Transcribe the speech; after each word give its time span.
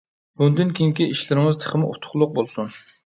بۇندىن 0.41 0.71
كېيىنكى 0.79 1.07
ئىشلىرىڭىز 1.11 1.59
تېخىمۇ 1.65 1.91
ئۇتۇقلۇق 1.93 2.33
بولسۇن. 2.39 2.73